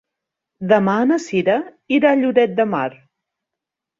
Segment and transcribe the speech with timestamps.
[0.71, 1.57] Demà na Cira
[1.97, 2.89] irà a Lloret de Mar.